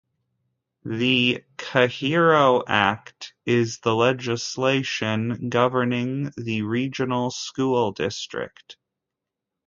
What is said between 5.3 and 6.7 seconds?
governing the